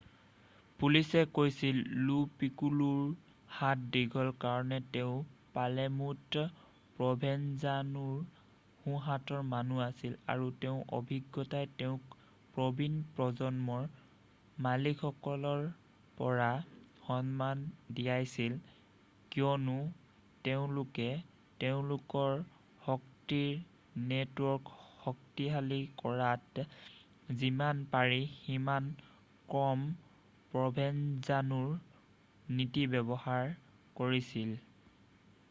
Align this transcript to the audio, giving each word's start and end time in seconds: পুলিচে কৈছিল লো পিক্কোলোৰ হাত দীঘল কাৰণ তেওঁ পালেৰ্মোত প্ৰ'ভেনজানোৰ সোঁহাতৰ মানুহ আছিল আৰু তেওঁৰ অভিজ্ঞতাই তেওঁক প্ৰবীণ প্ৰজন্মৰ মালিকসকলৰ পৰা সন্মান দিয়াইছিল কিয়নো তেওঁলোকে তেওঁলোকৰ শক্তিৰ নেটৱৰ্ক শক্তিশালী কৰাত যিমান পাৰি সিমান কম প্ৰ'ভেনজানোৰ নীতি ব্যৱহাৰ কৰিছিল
পুলিচে 0.81 1.21
কৈছিল 1.35 1.77
লো 2.05 2.13
পিক্কোলোৰ 2.41 3.01
হাত 3.57 3.83
দীঘল 3.95 4.31
কাৰণ 4.45 4.77
তেওঁ 4.95 5.11
পালেৰ্মোত 5.57 6.45
প্ৰ'ভেনজানোৰ 6.99 8.15
সোঁহাতৰ 8.85 9.43
মানুহ 9.51 9.83
আছিল 9.89 10.15
আৰু 10.35 10.49
তেওঁৰ 10.65 10.81
অভিজ্ঞতাই 11.01 11.69
তেওঁক 11.83 12.17
প্ৰবীণ 12.57 12.97
প্ৰজন্মৰ 13.19 13.85
মালিকসকলৰ 14.69 15.63
পৰা 16.21 16.49
সন্মান 17.05 17.65
দিয়াইছিল 17.99 18.59
কিয়নো 19.35 19.79
তেওঁলোকে 20.49 21.09
তেওঁলোকৰ 21.65 22.41
শক্তিৰ 22.89 24.05
নেটৱৰ্ক 24.11 24.77
শক্তিশালী 25.07 25.81
কৰাত 26.05 26.65
যিমান 27.41 27.79
পাৰি 27.93 28.19
সিমান 28.39 28.87
কম 29.53 29.85
প্ৰ'ভেনজানোৰ 30.55 31.69
নীতি 32.59 32.85
ব্যৱহাৰ 32.97 33.53
কৰিছিল 34.01 34.59